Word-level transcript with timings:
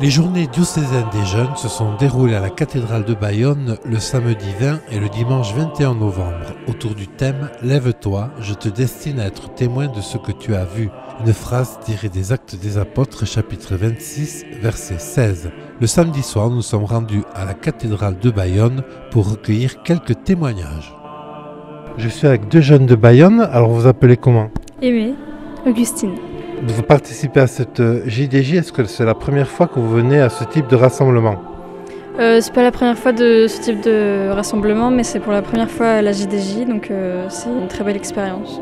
Les 0.00 0.08
journées 0.08 0.46
diocésaines 0.46 1.10
des 1.12 1.26
jeunes 1.26 1.54
se 1.56 1.68
sont 1.68 1.94
déroulées 1.96 2.34
à 2.34 2.40
la 2.40 2.48
cathédrale 2.48 3.04
de 3.04 3.12
Bayonne 3.12 3.76
le 3.84 3.98
samedi 3.98 4.46
20 4.58 4.80
et 4.92 4.98
le 4.98 5.10
dimanche 5.10 5.52
21 5.52 5.94
novembre 5.94 6.54
autour 6.68 6.94
du 6.94 7.06
thème 7.06 7.50
Lève-toi, 7.62 8.30
je 8.40 8.54
te 8.54 8.70
destine 8.70 9.20
à 9.20 9.26
être 9.26 9.52
témoin 9.54 9.88
de 9.88 10.00
ce 10.00 10.16
que 10.16 10.32
tu 10.32 10.54
as 10.54 10.64
vu. 10.64 10.88
Une 11.26 11.34
phrase 11.34 11.78
tirée 11.84 12.08
des 12.08 12.32
Actes 12.32 12.56
des 12.56 12.78
Apôtres 12.78 13.26
chapitre 13.26 13.76
26 13.76 14.46
verset 14.62 14.98
16. 14.98 15.50
Le 15.78 15.86
samedi 15.86 16.22
soir, 16.22 16.48
nous 16.48 16.62
sommes 16.62 16.84
rendus 16.84 17.24
à 17.34 17.44
la 17.44 17.52
cathédrale 17.52 18.18
de 18.18 18.30
Bayonne 18.30 18.82
pour 19.10 19.30
recueillir 19.30 19.82
quelques 19.82 20.24
témoignages. 20.24 20.94
Je 21.98 22.08
suis 22.08 22.26
avec 22.26 22.48
deux 22.48 22.62
jeunes 22.62 22.86
de 22.86 22.94
Bayonne, 22.94 23.40
alors 23.52 23.68
vous 23.68 23.86
appelez 23.86 24.16
comment? 24.16 24.48
Aimé, 24.80 25.12
Augustine. 25.66 26.14
Vous 26.62 26.82
participez 26.82 27.40
à 27.40 27.46
cette 27.46 27.82
JDJ, 28.06 28.54
est-ce 28.54 28.72
que 28.72 28.84
c'est 28.84 29.04
la 29.04 29.14
première 29.14 29.48
fois 29.48 29.66
que 29.66 29.80
vous 29.80 29.88
venez 29.88 30.20
à 30.20 30.28
ce 30.28 30.44
type 30.44 30.68
de 30.68 30.76
rassemblement 30.76 31.36
euh, 32.18 32.40
C'est 32.42 32.52
pas 32.52 32.62
la 32.62 32.70
première 32.70 32.98
fois 32.98 33.12
de 33.12 33.46
ce 33.48 33.60
type 33.62 33.80
de 33.80 34.28
rassemblement, 34.30 34.90
mais 34.90 35.02
c'est 35.02 35.20
pour 35.20 35.32
la 35.32 35.40
première 35.40 35.70
fois 35.70 35.86
à 35.86 36.02
la 36.02 36.12
JDJ, 36.12 36.66
donc 36.68 36.90
euh, 36.90 37.26
c'est 37.30 37.48
une 37.48 37.68
très 37.68 37.82
belle 37.82 37.96
expérience. 37.96 38.60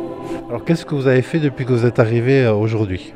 Alors 0.49 0.65
qu'est-ce 0.65 0.87
que 0.87 0.95
vous 0.95 1.09
avez 1.09 1.23
fait 1.23 1.41
depuis 1.41 1.65
que 1.65 1.73
vous 1.73 1.87
êtes 1.87 1.99
arrivé 1.99 2.45
euh, 2.45 2.55
aujourd'hui? 2.55 3.13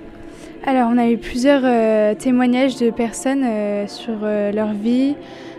Alors 0.64 0.90
on 0.92 0.98
a 0.98 1.08
eu 1.08 1.16
plusieurs 1.16 1.62
euh, 1.64 2.14
témoignages 2.14 2.76
de 2.76 2.90
personnes 2.90 3.42
euh, 3.44 3.88
sur 3.88 4.14
euh, 4.22 4.52
leur 4.52 4.72
vie, 4.72 5.16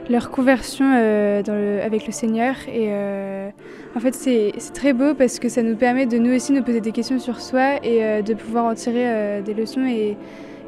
leur 0.09 0.31
conversion 0.31 0.85
euh, 0.95 1.85
avec 1.85 2.05
le 2.05 2.11
Seigneur. 2.11 2.55
Et 2.67 2.87
euh, 2.89 3.49
en 3.95 3.99
fait, 3.99 4.13
c'est 4.13 4.53
très 4.73 4.93
beau 4.93 5.13
parce 5.13 5.39
que 5.39 5.49
ça 5.49 5.61
nous 5.61 5.75
permet 5.75 6.05
de 6.05 6.17
nous 6.17 6.35
aussi 6.35 6.51
nous 6.51 6.63
poser 6.63 6.81
des 6.81 6.91
questions 6.91 7.19
sur 7.19 7.39
soi 7.39 7.75
et 7.83 8.03
euh, 8.03 8.21
de 8.21 8.33
pouvoir 8.33 8.65
en 8.65 8.73
tirer 8.73 9.41
des 9.43 9.53
leçons. 9.53 9.85
Et, 9.85 10.17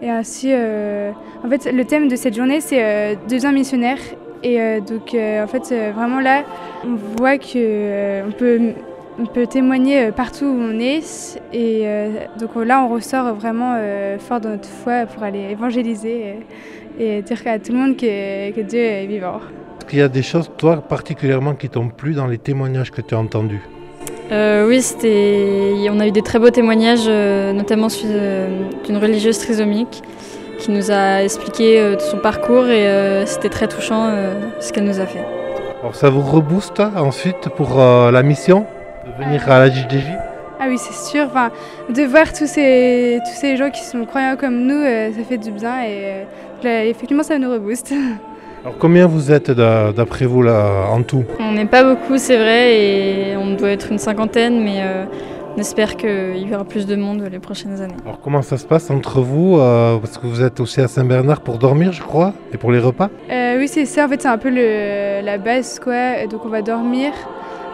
et 0.01 0.09
ainsi, 0.09 0.53
en 0.53 1.49
fait, 1.49 1.71
le 1.71 1.83
thème 1.85 2.07
de 2.07 2.15
cette 2.15 2.35
journée, 2.35 2.61
c'est 2.61 3.17
devient 3.29 3.51
missionnaire. 3.53 3.97
Et 4.43 4.59
donc, 4.81 5.15
en 5.15 5.47
fait, 5.47 5.73
vraiment 5.93 6.19
là, 6.19 6.43
on 6.85 6.95
voit 7.17 7.37
que 7.37 7.53
euh, 7.55 8.23
on 8.27 8.31
peut 8.31 8.59
on 9.17 9.25
peut 9.25 9.47
témoigner 9.47 10.11
partout 10.11 10.43
où 10.43 10.59
on 10.59 10.77
est. 10.77 11.39
Et 11.53 11.87
donc 12.37 12.49
là, 12.55 12.83
on 12.83 12.89
ressort 12.89 13.33
vraiment 13.33 13.77
fort 14.19 14.41
dans 14.41 14.49
notre 14.49 14.67
foi 14.67 15.05
pour 15.05 15.23
aller 15.23 15.47
évangéliser 15.51 16.35
et, 16.99 17.21
dire 17.21 17.37
à 17.45 17.59
tout 17.59 17.71
le 17.71 17.77
monde 17.77 17.97
que, 17.97 18.51
que 18.51 18.61
Dieu 18.61 18.79
est 18.79 19.05
vivant. 19.05 19.37
Est-ce 19.79 19.85
qu'il 19.87 19.99
y 19.99 20.01
a 20.01 20.07
des 20.07 20.23
choses, 20.23 20.49
toi, 20.57 20.77
particulièrement 20.77 21.53
qui 21.53 21.69
t'ont 21.69 21.89
plu 21.89 22.13
dans 22.13 22.27
les 22.27 22.37
témoignages 22.37 22.91
que 22.91 23.01
tu 23.01 23.15
as 23.15 23.19
entendus? 23.19 23.61
Euh, 24.31 24.67
oui, 24.67 24.81
c'était. 24.81 25.73
On 25.89 25.99
a 25.99 26.07
eu 26.07 26.11
des 26.11 26.23
très 26.23 26.39
beaux 26.39 26.49
témoignages, 26.49 27.05
euh, 27.07 27.53
notamment 27.53 27.89
celui 27.89 28.13
d'une 28.85 28.97
religieuse 28.97 29.37
trisomique 29.37 30.01
qui 30.57 30.71
nous 30.71 30.89
a 30.89 31.21
expliqué 31.21 31.79
euh, 31.79 31.99
son 31.99 32.17
parcours 32.17 32.65
et 32.67 33.23
c'était 33.25 33.49
très 33.49 33.67
touchant 33.67 34.09
ce 34.59 34.71
qu'elle 34.71 34.85
nous 34.85 34.99
a 34.99 35.05
fait. 35.05 35.23
Alors 35.81 35.93
ça 35.93 36.09
vous 36.09 36.21
rebooste 36.21 36.79
ensuite 36.79 37.49
pour 37.49 37.77
la 37.77 38.23
mission 38.23 38.65
de 39.05 39.23
venir 39.23 39.49
à 39.49 39.59
la 39.59 39.69
JDJ 39.69 40.05
Ah 40.59 40.65
oui, 40.67 40.77
c'est 40.77 41.09
sûr. 41.09 41.25
Enfin, 41.25 41.51
de 41.89 42.03
voir 42.03 42.33
tous 42.33 42.47
ces, 42.47 43.19
tous 43.25 43.39
ces 43.39 43.57
gens 43.57 43.69
qui 43.69 43.83
sont 43.83 44.05
croyants 44.05 44.35
comme 44.35 44.65
nous, 44.65 44.81
euh, 44.81 45.11
ça 45.13 45.23
fait 45.23 45.37
du 45.37 45.51
bien 45.51 45.83
et 45.83 45.87
euh, 45.89 46.23
là, 46.65 46.83
effectivement, 46.85 47.23
ça 47.23 47.37
nous 47.39 47.51
rebooste. 47.51 47.93
Alors 48.63 48.77
combien 48.79 49.05
vous 49.07 49.31
êtes 49.31 49.51
d'a- 49.51 49.91
d'après 49.93 50.25
vous 50.25 50.41
là 50.41 50.87
en 50.91 51.01
tout? 51.03 51.23
On 51.39 51.51
n'est 51.53 51.65
pas 51.67 51.83
beaucoup, 51.83 52.17
c'est 52.17 52.35
vrai, 52.37 52.77
et 52.81 53.37
on 53.37 53.53
doit 53.55 53.69
être 53.69 53.91
une 53.91 53.99
cinquantaine, 53.99 54.63
mais 54.63 54.77
euh, 54.81 55.05
on 55.55 55.59
espère 55.59 55.95
qu'il 55.95 56.47
y 56.49 56.53
aura 56.53 56.63
plus 56.65 56.87
de 56.87 56.95
monde 56.95 57.21
les 57.31 57.37
prochaines 57.39 57.79
années. 57.79 57.93
Alors 58.03 58.19
comment 58.23 58.41
ça 58.41 58.57
se 58.57 58.65
passe 58.65 58.89
entre 58.89 59.21
vous 59.21 59.57
euh, 59.59 59.97
Parce 59.99 60.17
que 60.17 60.25
vous 60.25 60.41
êtes 60.41 60.59
aussi 60.59 60.81
à 60.81 60.87
Saint-Bernard 60.87 61.41
pour 61.41 61.59
dormir, 61.59 61.93
je 61.93 62.01
crois, 62.01 62.33
et 62.53 62.57
pour 62.57 62.71
les 62.71 62.79
repas? 62.79 63.09
Euh, 63.31 63.57
oui, 63.59 63.67
c'est 63.67 63.85
ça. 63.85 64.05
En 64.05 64.09
fait, 64.09 64.21
c'est 64.23 64.27
un 64.27 64.39
peu 64.39 64.49
le, 64.49 65.23
la 65.23 65.37
base, 65.37 65.79
quoi. 65.79 66.21
Et 66.23 66.27
Donc, 66.27 66.41
on 66.43 66.49
va 66.49 66.63
dormir. 66.63 67.11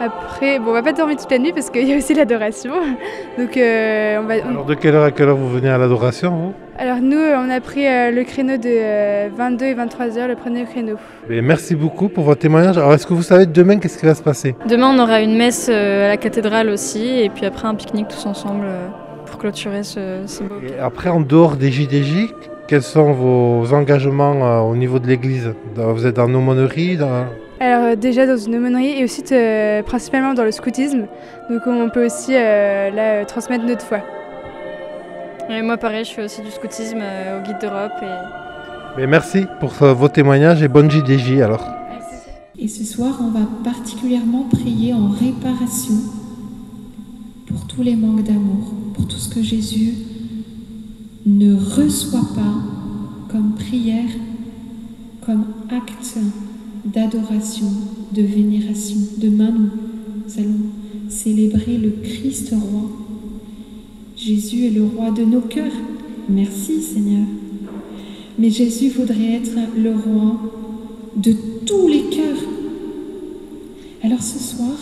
Après, 0.01 0.57
bon, 0.59 0.71
on 0.71 0.73
va 0.73 0.81
pas 0.81 0.93
dormir 0.93 1.15
toute 1.15 1.29
la 1.31 1.37
nuit 1.37 1.53
parce 1.53 1.69
qu'il 1.69 1.87
y 1.87 1.93
a 1.93 1.97
aussi 1.97 2.13
l'adoration. 2.15 2.73
Donc, 3.37 3.55
euh, 3.55 4.19
on 4.21 4.25
va. 4.27 4.33
on- 4.45 4.49
Alors 4.49 4.65
de 4.65 4.73
quelle 4.73 4.95
heure 4.95 5.03
à 5.05 5.11
quelle 5.11 5.29
heure 5.29 5.37
vous 5.37 5.49
venez 5.49 5.69
à 5.69 5.77
l'adoration 5.77 6.31
vous? 6.31 6.53
Alors, 6.81 6.97
nous, 6.99 7.15
euh, 7.15 7.35
on 7.37 7.47
a 7.51 7.61
pris 7.61 7.85
euh, 7.85 8.09
le 8.09 8.23
créneau 8.23 8.57
de 8.57 8.63
euh, 8.65 9.29
22 9.37 9.65
et 9.65 9.73
23 9.75 10.17
heures, 10.17 10.27
le 10.27 10.35
premier 10.35 10.63
créneau. 10.65 10.95
Merci 11.29 11.75
beaucoup 11.75 12.09
pour 12.09 12.23
votre 12.23 12.41
témoignage. 12.41 12.75
Alors 12.75 12.91
est-ce 12.95 13.05
que 13.05 13.13
vous 13.13 13.21
savez 13.21 13.45
demain 13.45 13.77
qu'est-ce 13.77 13.99
qui 13.99 14.07
va 14.07 14.15
se 14.15 14.23
passer? 14.23 14.55
Demain, 14.67 14.91
on 14.91 14.97
aura 14.97 15.21
une 15.21 15.37
messe 15.37 15.69
euh, 15.71 16.05
à 16.05 16.07
la 16.07 16.17
cathédrale 16.17 16.69
aussi, 16.69 17.19
et 17.19 17.29
puis 17.29 17.45
après 17.45 17.67
un 17.67 17.75
pique-nique 17.75 18.07
tous 18.07 18.25
ensemble 18.25 18.65
euh, 18.65 18.87
pour 19.27 19.37
clôturer 19.37 19.83
ce, 19.83 20.23
ce 20.25 20.41
beau. 20.41 20.55
Et 20.67 20.79
après, 20.79 21.09
en 21.09 21.19
dehors 21.21 21.55
des 21.55 21.71
JDJ, 21.71 22.33
quels 22.67 22.81
sont 22.81 23.11
vos 23.11 23.71
engagements 23.75 24.43
euh, 24.43 24.61
au 24.61 24.75
niveau 24.75 24.97
de 24.97 25.05
l'église? 25.05 25.53
Vous 25.75 26.07
êtes 26.07 26.15
dans 26.15 26.25
l'aumônerie 26.25 26.97
dans... 26.97 27.27
Alors, 27.59 27.89
euh, 27.91 27.95
déjà 27.95 28.25
dans 28.25 28.37
une 28.37 28.55
aumônerie 28.55 28.99
et 28.99 29.03
aussi 29.03 29.23
euh, 29.31 29.83
principalement 29.83 30.33
dans 30.33 30.45
le 30.45 30.51
scoutisme. 30.51 31.05
Donc, 31.47 31.61
on 31.67 31.89
peut 31.89 32.07
aussi 32.07 32.31
euh, 32.33 32.89
là, 32.89 33.01
euh, 33.01 33.25
transmettre 33.25 33.65
notre 33.65 33.85
foi. 33.85 33.99
Et 35.49 35.61
moi, 35.61 35.77
pareil, 35.77 36.05
je 36.05 36.11
fais 36.11 36.23
aussi 36.23 36.41
du 36.41 36.51
scoutisme 36.51 36.99
euh, 37.01 37.39
au 37.39 37.43
Guide 37.43 37.57
d'Europe. 37.61 37.91
Et... 38.01 38.97
Mais 38.97 39.07
Merci 39.07 39.45
pour 39.59 39.73
euh, 39.81 39.93
vos 39.93 40.07
témoignages 40.07 40.61
et 40.61 40.67
bonne 40.67 40.89
JDJ 40.89 41.41
alors. 41.41 41.65
Et 42.57 42.67
ce 42.67 42.83
soir, 42.83 43.19
on 43.21 43.31
va 43.31 43.45
particulièrement 43.63 44.43
prier 44.43 44.93
en 44.93 45.09
réparation 45.09 45.95
pour 47.47 47.65
tous 47.67 47.81
les 47.81 47.95
manques 47.95 48.23
d'amour, 48.23 48.73
pour 48.93 49.07
tout 49.07 49.17
ce 49.17 49.33
que 49.33 49.41
Jésus 49.41 49.93
ne 51.25 51.55
reçoit 51.55 52.27
pas 52.35 53.31
comme 53.31 53.55
prière, 53.55 54.09
comme 55.25 55.45
acte 55.69 56.17
d'adoration, 56.85 57.67
de 58.11 58.21
vénération. 58.21 58.97
Demain, 59.17 59.51
nous 59.51 60.39
allons 60.39 61.09
célébrer 61.09 61.77
le 61.77 61.91
Christ 62.03 62.53
roi. 62.53 63.00
Jésus 64.23 64.67
est 64.67 64.69
le 64.69 64.85
roi 64.85 65.09
de 65.09 65.23
nos 65.23 65.41
cœurs. 65.41 65.73
Merci 66.29 66.79
Seigneur. 66.79 67.25
Mais 68.37 68.51
Jésus 68.51 68.89
voudrait 68.89 69.37
être 69.37 69.57
le 69.75 69.95
roi 69.95 70.39
de 71.15 71.33
tous 71.65 71.87
les 71.87 72.03
cœurs. 72.03 72.37
Alors 74.03 74.21
ce 74.21 74.37
soir, 74.37 74.77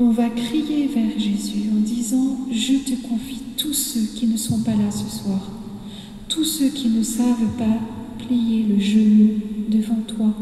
on 0.00 0.10
va 0.10 0.28
crier 0.30 0.88
vers 0.88 1.16
Jésus 1.16 1.70
en 1.72 1.80
disant, 1.80 2.36
je 2.50 2.72
te 2.72 3.00
confie 3.06 3.42
tous 3.56 3.74
ceux 3.74 4.06
qui 4.16 4.26
ne 4.26 4.36
sont 4.36 4.58
pas 4.58 4.72
là 4.74 4.90
ce 4.90 5.08
soir, 5.08 5.52
tous 6.28 6.44
ceux 6.44 6.68
qui 6.68 6.88
ne 6.88 7.04
savent 7.04 7.56
pas 7.56 8.24
plier 8.26 8.64
le 8.68 8.80
genou 8.80 9.34
devant 9.68 10.02
toi, 10.04 10.34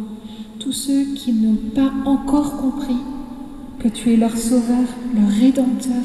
tous 0.58 0.72
ceux 0.72 1.04
qui 1.14 1.34
n'ont 1.34 1.58
pas 1.74 1.92
encore 2.06 2.56
compris 2.56 2.96
que 3.78 3.88
tu 3.88 4.14
es 4.14 4.16
leur 4.16 4.36
sauveur, 4.38 4.86
leur 5.14 5.28
rédempteur, 5.28 6.04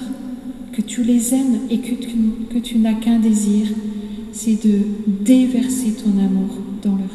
tu 0.81 1.03
les 1.03 1.33
aimes 1.33 1.59
et 1.69 1.79
que 1.79 1.95
tu, 1.95 2.09
que 2.53 2.59
tu 2.59 2.77
n'as 2.77 2.93
qu'un 2.93 3.19
désir, 3.19 3.67
c'est 4.31 4.65
de 4.65 4.79
déverser 5.07 5.93
ton 5.93 6.11
amour 6.19 6.57
dans 6.83 6.95
leur 6.95 7.10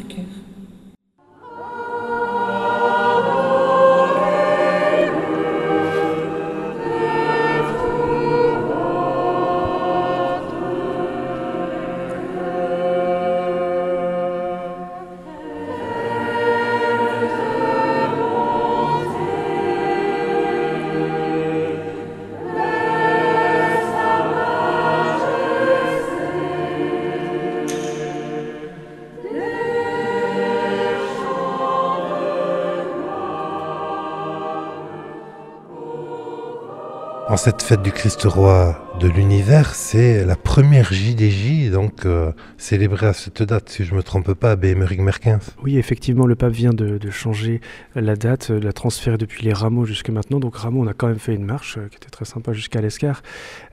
En 37.36 37.38
cette 37.38 37.60
fête 37.60 37.83
du 37.83 37.92
Christ 37.92 38.22
roi 38.22 38.97
de 38.98 39.09
l'univers, 39.09 39.74
c'est 39.74 40.24
la 40.24 40.36
première 40.36 40.91
JDJ, 40.91 41.71
donc 41.71 42.06
euh, 42.06 42.33
célébrée 42.56 43.09
à 43.09 43.12
cette 43.12 43.42
date, 43.42 43.68
si 43.68 43.84
je 43.84 43.92
ne 43.92 43.98
me 43.98 44.03
trompe 44.03 44.33
pas, 44.33 44.53
à 44.53 44.56
Bémeric 44.56 45.00
Merquins. 45.00 45.41
Oui, 45.62 45.77
effectivement, 45.77 46.24
le 46.24 46.34
pape 46.34 46.54
vient 46.54 46.72
de, 46.72 46.97
de 46.97 47.10
changer 47.10 47.60
la 47.94 48.16
date, 48.16 48.53
euh, 48.53 48.59
la 48.59 48.72
transférer 48.72 49.18
depuis 49.18 49.44
les 49.44 49.53
rameaux 49.53 49.84
jusque 49.84 50.09
maintenant. 50.09 50.41
Donc 50.41 50.56
Rameau, 50.56 50.83
on 50.83 50.86
a 50.86 50.94
quand 50.94 51.09
même 51.09 51.18
fait 51.18 51.34
une 51.34 51.44
marche 51.44 51.77
euh, 51.77 51.88
qui 51.91 51.98
était 51.98 52.09
très 52.09 52.24
sympa 52.24 52.54
jusqu'à 52.54 52.80
l'Escar. 52.80 53.22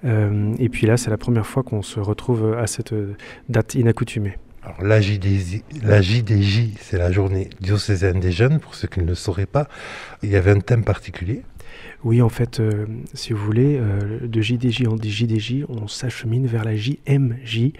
Euh, 0.04 0.54
et 0.60 0.68
puis 0.68 0.86
là, 0.86 0.98
c'est 0.98 1.10
la 1.10 1.18
première 1.18 1.48
fois 1.48 1.64
qu'on 1.64 1.84
se 1.84 2.02
retrouve 2.02 2.58
à 2.58 2.68
cette 2.68 2.94
date 3.48 3.76
inaccoutumée. 3.76 4.38
Alors, 4.66 4.82
la 4.84 5.00
JDJ, 5.00 5.62
la 5.84 6.02
JDJ, 6.02 6.72
c'est 6.82 6.98
la 6.98 7.14
journée 7.14 7.50
diocésaine 7.62 8.20
des 8.20 8.34
jeunes, 8.34 8.60
pour 8.60 8.76
ceux 8.76 8.90
qui 8.90 9.00
ne 9.00 9.06
le 9.06 9.16
sauraient 9.16 9.46
pas. 9.46 9.70
Il 10.22 10.30
y 10.30 10.36
avait 10.36 10.52
un 10.52 10.60
thème 10.60 10.84
particulier. 10.84 11.44
Oui, 12.04 12.22
en 12.22 12.30
fait, 12.30 12.60
euh, 12.60 12.86
si 13.14 13.32
vous 13.32 13.44
voulez, 13.44 13.80
euh, 13.80 14.28
de 14.28 14.42
JDJ 14.42 14.88
en 14.88 14.98
JDJ, 14.98 15.64
on 15.70 15.88
s'achemine 15.88 16.46
vers 16.48 16.66
la 16.66 16.76
JMJ. 16.76 17.72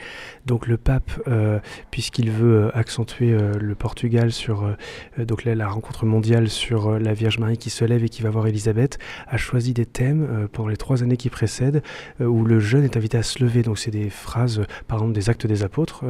Donc 0.46 0.66
le 0.68 0.78
pape, 0.78 1.12
euh, 1.28 1.60
puisqu'il 1.92 2.32
veut 2.32 2.72
accentuer 2.74 3.36
le 3.60 3.76
Portugal 3.76 4.32
sur 4.32 4.76
donc 5.18 5.44
la, 5.44 5.68
rencontre 5.68 6.06
mondiale 6.06 6.50
sur 6.50 7.00
la 7.00 7.14
Vierge 7.14 7.40
Marie 7.40 7.58
qui 7.58 7.70
se 7.70 7.86
lève 7.86 8.04
et 8.04 8.10
qui 8.10 8.22
va 8.22 8.30
voir 8.30 8.48
Élisabeth, 8.48 8.98
a 9.28 9.38
choisi 9.38 9.74
des 9.74 9.86
thèmes 9.86 10.48
pendant 10.52 10.70
les 10.70 10.78
trois 10.78 11.04
années 11.04 11.18
qui 11.18 11.30
précèdent 11.30 11.82
où 12.20 12.46
le 12.46 12.60
jeune 12.60 12.84
est 12.84 12.98
invité 12.98 13.18
à 13.18 13.24
se 13.24 13.44
lever. 13.44 13.62
Donc 13.62 13.80
c'est 13.80 13.92
des 13.92 14.10
phrases, 14.10 14.64
par 14.88 15.00
exemple 15.00 15.14
des 15.14 15.30
actes 15.30 15.48
des 15.48 15.64
apôtres. 15.64 16.04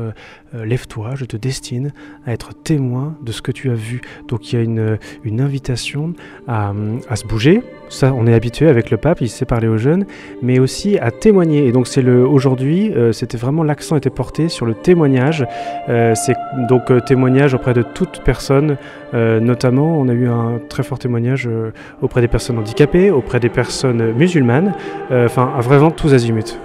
Lève-toi, 0.53 1.15
je 1.15 1.25
te 1.25 1.37
destine 1.37 1.93
à 2.25 2.33
être 2.33 2.53
témoin 2.53 3.17
de 3.21 3.31
ce 3.31 3.41
que 3.41 3.51
tu 3.51 3.69
as 3.69 3.75
vu. 3.75 4.01
Donc 4.27 4.51
il 4.51 4.55
y 4.55 4.59
a 4.59 4.63
une, 4.63 5.41
invitation 5.41 6.13
à 6.47 6.73
se 7.15 7.25
bouger 7.25 7.63
on 8.01 8.25
est 8.27 8.33
habitué 8.33 8.67
avec 8.67 8.89
le 8.89 8.97
pape, 8.97 9.21
il 9.21 9.29
sait 9.29 9.45
parler 9.45 9.67
aux 9.67 9.77
jeunes, 9.77 10.05
mais 10.41 10.59
aussi 10.59 10.97
à 10.97 11.11
témoigner. 11.11 11.67
Et 11.67 11.71
donc 11.71 11.87
c'est 11.87 12.01
le 12.01 12.25
aujourd'hui, 12.25 12.91
euh, 12.95 13.11
c'était 13.11 13.37
vraiment 13.37 13.63
l'accent 13.63 13.95
était 13.95 14.09
porté 14.09 14.49
sur 14.49 14.65
le 14.65 14.73
témoignage. 14.73 15.45
Euh, 15.89 16.13
c'est 16.15 16.35
donc 16.67 16.89
euh, 16.89 16.99
témoignage 16.99 17.53
auprès 17.53 17.73
de 17.73 17.83
toute 17.83 18.21
personne, 18.23 18.77
notamment 19.13 19.99
on 19.99 20.09
a 20.09 20.13
eu 20.13 20.27
un 20.27 20.59
très 20.69 20.81
fort 20.81 20.97
témoignage 20.97 21.47
auprès 22.01 22.19
des 22.21 22.27
personnes 22.27 22.57
handicapées, 22.57 23.11
auprès 23.11 23.39
des 23.39 23.49
personnes 23.49 24.11
musulmanes, 24.13 24.73
enfin 25.11 25.51
vraiment 25.59 25.91
tous 25.91 26.15
azimuts. 26.15 26.57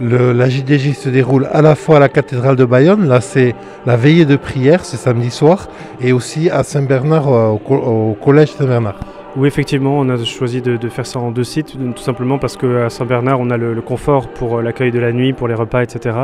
la 0.00 0.48
JDJ 0.48 0.92
se 0.92 1.08
déroule 1.08 1.48
à 1.50 1.62
la 1.62 1.74
fois 1.74 1.96
à 1.96 2.00
la 2.00 2.10
cathédrale 2.10 2.56
de 2.56 2.66
Bayonne, 2.66 3.08
là 3.08 3.22
c'est 3.22 3.54
la 3.86 3.96
veillée 3.96 4.26
de 4.26 4.36
prière, 4.36 4.84
c'est 4.84 4.98
samedi 4.98 5.30
soir, 5.30 5.68
et 6.02 6.12
aussi 6.12 6.50
à 6.50 6.62
Saint-Bernard, 6.64 7.28
au 7.30 8.16
collège 8.22 8.52
Saint-Bernard. 8.52 9.15
Oui, 9.36 9.48
effectivement, 9.48 9.98
on 9.98 10.08
a 10.08 10.24
choisi 10.24 10.62
de, 10.62 10.88
faire 10.88 11.04
ça 11.04 11.18
en 11.18 11.30
deux 11.30 11.44
sites, 11.44 11.76
tout 11.94 12.02
simplement 12.02 12.38
parce 12.38 12.56
qu'à 12.56 12.88
Saint-Bernard, 12.88 13.38
on 13.38 13.50
a 13.50 13.58
le, 13.58 13.82
confort 13.82 14.28
pour 14.28 14.56
euh, 14.56 14.62
l'accueil 14.62 14.90
de 14.90 14.98
la 14.98 15.12
nuit, 15.12 15.34
pour 15.34 15.46
les 15.46 15.54
repas, 15.54 15.82
etc. 15.82 16.16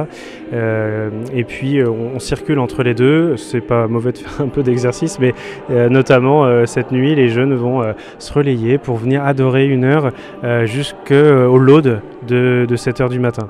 Euh, 0.54 1.10
et 1.34 1.44
puis, 1.44 1.78
euh, 1.78 1.90
on, 1.90 2.18
circule 2.18 2.58
entre 2.58 2.82
les 2.82 2.94
deux. 2.94 3.36
C'est 3.36 3.60
pas 3.60 3.86
mauvais 3.86 4.12
de 4.12 4.18
faire 4.18 4.40
un 4.40 4.48
peu 4.48 4.62
d'exercice, 4.62 5.18
mais 5.18 5.34
notamment 5.68 6.66
cette 6.66 6.92
nuit, 6.92 7.14
les 7.14 7.28
jeunes 7.28 7.54
vont 7.54 7.82
se 8.18 8.32
relayer 8.32 8.78
pour 8.78 8.96
venir 8.96 9.24
adorer 9.24 9.66
une 9.66 9.84
heure 9.84 10.12
jusqu'au 10.64 11.58
laude 11.58 12.00
de, 12.26 12.64
de 12.68 12.76
7 12.76 13.00
heures 13.00 13.08
du 13.08 13.18
matin. 13.18 13.48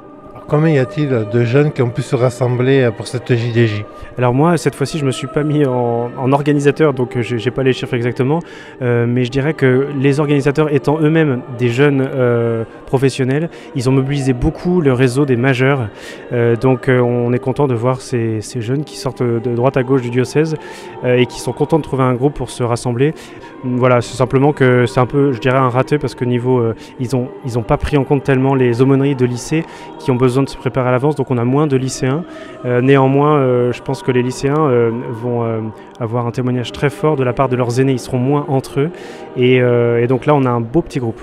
Combien 0.48 0.74
y 0.74 0.78
a-t-il 0.78 1.08
de 1.08 1.44
jeunes 1.44 1.72
qui 1.72 1.82
ont 1.82 1.90
pu 1.90 2.02
se 2.02 2.16
rassembler 2.16 2.90
pour 2.96 3.06
cette 3.06 3.32
JDJ 3.34 3.84
Alors 4.18 4.34
moi, 4.34 4.56
cette 4.56 4.74
fois-ci, 4.74 4.98
je 4.98 5.04
me 5.04 5.10
suis 5.10 5.26
pas 5.26 5.42
mis 5.42 5.64
en, 5.64 6.32
organisateur, 6.32 6.92
donc 6.94 7.16
euh, 7.16 7.22
je 7.22 7.36
n'ai 7.36 7.50
pas 7.50 7.62
les 7.62 7.72
chiffres 7.72 7.94
exactement, 7.94 8.40
euh, 8.80 9.06
mais 9.08 9.24
je 9.24 9.30
dirais 9.30 9.54
que 9.54 9.88
les 9.98 10.20
organisateurs 10.20 10.72
étant 10.72 10.98
eux-mêmes 11.00 11.42
des 11.58 11.68
jeunes 11.68 12.06
euh, 12.14 12.64
professionnels, 12.92 13.48
ils 13.74 13.88
ont 13.88 13.92
mobilisé 13.92 14.34
beaucoup 14.34 14.82
le 14.82 14.92
réseau 14.92 15.24
des 15.24 15.36
majeurs. 15.36 15.88
donc 16.60 16.88
on 16.88 17.32
est 17.32 17.38
content 17.38 17.66
de 17.66 17.74
voir 17.74 18.00
ces, 18.00 18.40
jeunes 18.68 18.84
qui 18.84 18.96
sortent 18.96 19.22
de 19.22 19.54
droite 19.54 19.76
à 19.78 19.82
gauche 19.82 20.02
du 20.02 20.10
diocèse 20.10 20.56
et 21.04 21.24
qui 21.26 21.40
sont 21.40 21.52
contents 21.52 21.78
de 21.78 21.82
trouver 21.82 22.02
un 22.02 22.14
groupe 22.14 22.34
pour 22.34 22.50
se 22.50 22.62
rassembler. 22.62 23.14
Voilà, 23.64 24.00
c'est 24.00 24.16
simplement 24.16 24.52
que 24.52 24.86
c'est 24.86 25.00
un 25.00 25.06
peu, 25.06 25.32
je 25.32 25.40
dirais, 25.40 25.58
un 25.58 25.70
raté 25.70 25.98
parce 25.98 26.14
que 26.14 26.24
niveau, 26.24 26.62
ils 27.00 27.08
n'ont 27.14 27.28
ils 27.44 27.58
ont 27.58 27.62
pas 27.62 27.76
pris 27.76 27.96
en 27.96 28.04
compte 28.04 28.24
tellement 28.24 28.54
les 28.54 28.82
aumôneries 28.82 29.14
de 29.14 29.24
lycée 29.24 29.64
qui 29.98 30.10
ont 30.10 30.16
besoin 30.16 30.42
de 30.42 30.48
se 30.48 30.56
préparer 30.56 30.88
à 30.88 30.92
l'avance, 30.92 31.14
donc 31.14 31.30
on 31.30 31.38
a 31.38 31.44
moins 31.44 31.66
de 31.66 31.76
lycéens. 31.76 32.24
Euh, 32.64 32.80
néanmoins, 32.80 33.36
euh, 33.38 33.72
je 33.72 33.82
pense 33.82 34.02
que 34.02 34.10
les 34.10 34.22
lycéens 34.22 34.58
euh, 34.58 34.90
vont 35.10 35.72
avoir 36.00 36.26
un 36.26 36.30
témoignage 36.30 36.72
très 36.72 36.90
fort 36.90 37.16
de 37.16 37.24
la 37.24 37.32
part 37.32 37.48
de 37.48 37.56
leurs 37.56 37.80
aînés, 37.80 37.92
ils 37.92 38.00
seront 38.00 38.18
moins 38.18 38.44
entre 38.48 38.80
eux. 38.80 38.90
Et, 39.36 39.60
donc 40.06 40.26
là, 40.26 40.34
on 40.34 40.44
a 40.44 40.50
un 40.50 40.60
beau 40.60 40.82
petit 40.82 40.98
groupe. 40.98 41.20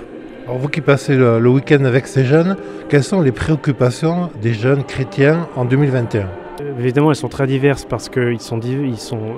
Alors 0.50 0.62
vous 0.62 0.68
qui 0.68 0.82
passez 0.82 1.16
le, 1.16 1.48
week-end 1.48 1.86
avec 1.86 2.08
ces 2.08 2.26
jeunes, 2.26 2.58
quelles 2.90 3.04
sont 3.04 3.22
les 3.22 3.32
préoccupations 3.32 4.32
des 4.42 4.56
jeunes 4.56 4.84
chrétiens 4.84 5.48
en 5.56 5.64
2021 5.64 6.28
Évidemment, 6.80 7.12
elles 7.12 7.18
sont 7.18 7.28
très 7.28 7.46
diverses 7.46 7.86
parce 7.86 8.10
qu'ils 8.10 8.40
sont, 8.40 8.60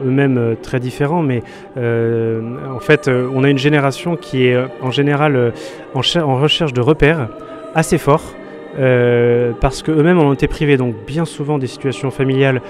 eux-mêmes 0.05 0.55
très 0.61 0.79
différents, 0.79 1.21
mais 1.21 1.43
en 1.75 2.79
fait, 2.79 3.09
on 3.09 3.43
a 3.43 3.49
une 3.49 3.57
génération 3.57 4.15
qui 4.15 4.45
est 4.47 4.57
en 4.81 4.91
général 4.91 5.51
en, 5.93 6.37
recherche 6.37 6.71
de 6.71 6.79
repères 6.79 7.27
assez 7.75 7.97
forts, 7.97 8.33
euh, 8.79 9.51
parce 9.59 9.83
qu'eux-mêmes 9.83 10.17
ont 10.17 10.31
été 10.31 10.47
privés, 10.47 10.77
donc 10.77 10.95
bien 11.05 11.25
souvent 11.25 11.57
des 11.57 11.67
situations 11.67 12.09
familiales 12.09 12.61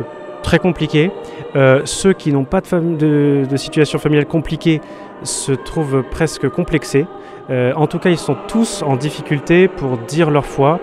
euh, 0.00 0.02
très 0.42 0.58
compliquées. 0.58 1.12
Euh, 1.54 1.82
ceux 1.84 2.12
qui 2.12 2.32
n'ont 2.32 2.44
pas 2.44 2.60
de, 2.60 3.44
de, 3.48 3.56
situation 3.56 4.00
familiale 4.00 4.26
compliquée 4.26 4.80
se 5.22 5.52
trouvent 5.52 6.02
presque 6.10 6.48
complexés. 6.48 7.06
En 7.50 7.86
tout 7.86 7.98
cas, 7.98 8.10
ils 8.10 8.18
sont 8.18 8.36
tous 8.48 8.82
en 8.82 8.96
difficulté 8.96 9.68
pour 9.68 9.98
dire 9.98 10.30
leur 10.30 10.46
foi 10.46 10.80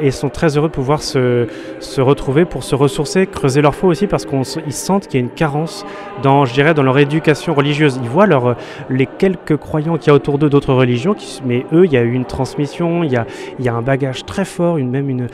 et 0.00 0.12
sont 0.12 0.28
très 0.28 0.56
heureux 0.56 0.68
de 0.68 0.72
pouvoir 0.72 1.02
se, 1.02 1.48
se, 1.80 2.00
retrouver 2.00 2.44
pour 2.44 2.62
se 2.62 2.76
ressourcer, 2.76 3.26
creuser 3.26 3.62
leur 3.62 3.74
foi 3.74 3.88
aussi 3.88 4.06
parce 4.06 4.24
qu'ils 4.24 4.72
sentent 4.72 5.08
qu'il 5.08 5.18
y 5.18 5.22
a 5.22 5.26
une 5.26 5.32
carence 5.32 5.84
dans, 6.22 6.44
je 6.44 6.54
dirais, 6.54 6.72
dans 6.72 6.84
leur 6.84 6.98
éducation 6.98 7.52
religieuse. 7.52 7.98
Ils 8.00 8.08
voient 8.08 8.26
leur, 8.26 8.54
les 8.90 9.06
quelques 9.06 9.56
croyants 9.56 9.96
qu'il 9.96 10.08
y 10.08 10.10
a 10.10 10.14
autour 10.14 10.38
d'eux 10.38 10.48
d'autres 10.48 10.72
religions, 10.72 11.16
mais 11.44 11.66
eux, 11.72 11.84
il 11.84 11.92
y 11.92 11.96
a 11.96 12.02
eu 12.02 12.12
une 12.12 12.26
transmission, 12.26 13.02
il 13.02 13.10
y 13.10 13.16
a, 13.16 13.26
il 13.58 13.64
y 13.64 13.68
a 13.68 13.74
un 13.74 13.82
bagage 13.82 14.24
très 14.24 14.44
fort, 14.44 14.78
une, 14.78 14.90
même 14.90 15.10
une, 15.10 15.26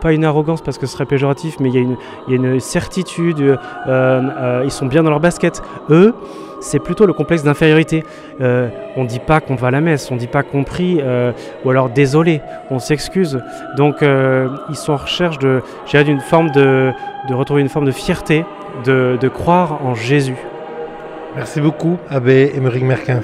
pas 0.00 0.12
une 0.12 0.24
arrogance 0.24 0.62
parce 0.62 0.78
que 0.78 0.86
ce 0.86 0.92
serait 0.92 1.06
péjoratif, 1.06 1.56
mais 1.60 1.68
il 1.68 1.74
y 1.74 1.78
a 1.78 1.82
une, 1.82 1.96
il 2.26 2.30
y 2.30 2.32
a 2.34 2.36
une 2.36 2.60
certitude, 2.60 3.40
euh, 3.40 3.56
euh, 3.86 4.62
ils 4.64 4.70
sont 4.70 4.86
bien 4.86 5.02
dans 5.02 5.10
leur 5.10 5.20
basket. 5.20 5.62
Eux, 5.90 6.14
c'est 6.60 6.78
plutôt 6.78 7.06
le 7.06 7.12
complexe 7.12 7.42
d'infériorité. 7.42 8.04
Euh, 8.40 8.68
on 8.96 9.04
ne 9.04 9.08
dit 9.08 9.18
pas 9.18 9.40
qu'on 9.40 9.54
va 9.54 9.68
à 9.68 9.70
la 9.70 9.80
messe, 9.80 10.10
on 10.10 10.14
ne 10.14 10.20
dit 10.20 10.26
pas 10.26 10.42
compris, 10.42 11.00
ou 11.64 11.70
alors 11.70 11.88
désolé, 11.88 12.40
on 12.70 12.78
s'excuse. 12.78 13.40
Donc 13.76 13.96
ils 14.02 14.76
sont 14.76 14.92
en 14.92 14.96
recherche 14.96 15.38
de, 15.38 15.62
retrouver 17.30 17.62
une 17.62 17.68
forme 17.68 17.86
de 17.86 17.92
fierté, 17.92 18.44
de, 18.84 19.28
croire 19.28 19.84
en 19.84 19.94
Jésus. 19.94 20.36
Merci 21.36 21.60
beaucoup, 21.60 21.98
Abbé 22.10 22.52
Émeric 22.54 22.82
Merquins. 22.82 23.22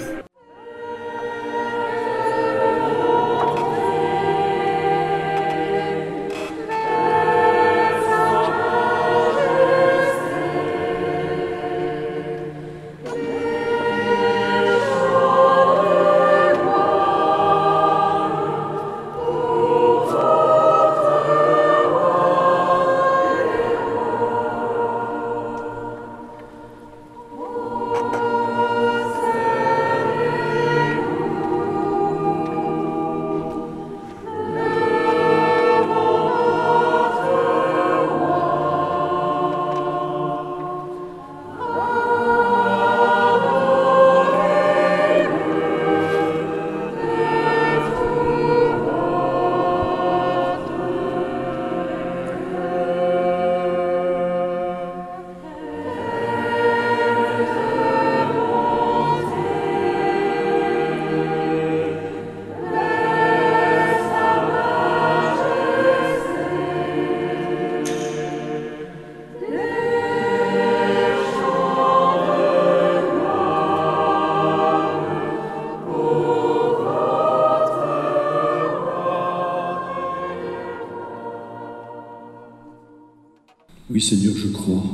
Oui 83.97 84.03
Seigneur, 84.03 84.35
je 84.37 84.49
crois 84.49 84.85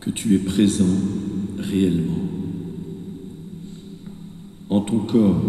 que 0.00 0.10
tu 0.10 0.34
es 0.34 0.38
présent 0.38 0.84
réellement 1.56 2.18
en 4.68 4.80
ton 4.80 4.98
corps, 4.98 5.40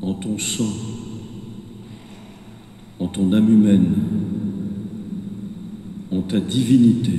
en 0.00 0.14
ton 0.14 0.38
sang, 0.38 0.72
en 3.00 3.06
ton 3.06 3.34
âme 3.34 3.52
humaine, 3.52 3.92
en 6.10 6.22
ta 6.22 6.40
divinité. 6.40 7.18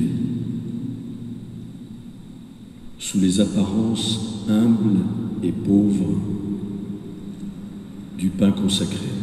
sous 2.97 3.19
les 3.19 3.39
apparences 3.39 4.47
humbles 4.49 5.01
et 5.43 5.51
pauvres 5.51 6.17
du 8.17 8.29
pain 8.29 8.51
consacré. 8.51 9.22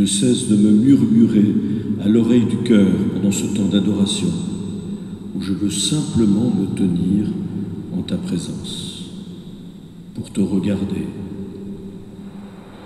Ne 0.00 0.06
cesses 0.06 0.48
de 0.48 0.56
me 0.56 0.70
murmurer 0.70 1.54
à 2.02 2.08
l'oreille 2.08 2.46
du 2.46 2.56
cœur 2.58 2.90
pendant 3.12 3.30
ce 3.30 3.44
temps 3.54 3.68
d'adoration 3.70 4.28
où 5.36 5.42
je 5.42 5.52
veux 5.52 5.70
simplement 5.70 6.50
me 6.50 6.74
tenir 6.74 7.26
en 7.94 8.00
ta 8.00 8.16
présence 8.16 9.10
pour 10.14 10.32
te 10.32 10.40
regarder 10.40 11.06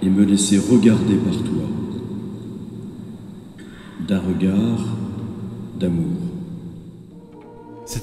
et 0.02 0.10
me 0.10 0.24
laisser 0.24 0.58
regarder 0.58 1.14
par 1.14 1.36
toi 1.36 1.68
d'un 4.08 4.18
regard 4.18 4.84
d'amour. 5.78 6.23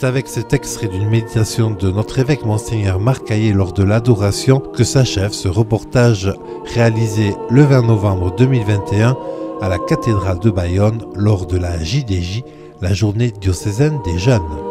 C'est 0.01 0.07
avec 0.07 0.27
cet 0.27 0.51
extrait 0.51 0.87
d'une 0.87 1.07
méditation 1.07 1.69
de 1.69 1.91
notre 1.91 2.17
évêque 2.17 2.43
Monseigneur 2.43 2.99
Marc 2.99 3.31
lors 3.53 3.71
de 3.71 3.83
l'adoration 3.83 4.59
que 4.59 4.83
s'achève 4.83 5.31
ce 5.31 5.47
reportage 5.47 6.33
réalisé 6.73 7.35
le 7.51 7.61
20 7.61 7.83
novembre 7.83 8.35
2021 8.35 9.15
à 9.61 9.69
la 9.69 9.77
cathédrale 9.77 10.39
de 10.39 10.49
Bayonne 10.49 11.05
lors 11.13 11.45
de 11.45 11.55
la 11.55 11.83
JDJ, 11.83 12.41
la 12.81 12.95
journée 12.95 13.29
diocésaine 13.29 13.99
des 14.03 14.17
jeunes. 14.17 14.70